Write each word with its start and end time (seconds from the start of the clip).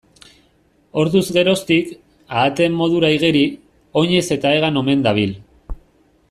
Orduz 1.01 1.21
geroztik, 1.35 1.91
ahateen 2.37 2.79
modura 2.79 3.13
igeri, 3.19 3.45
oinez 4.03 4.25
eta 4.39 4.55
hegan 4.57 4.81
omen 4.83 5.05
dabil. 5.09 5.37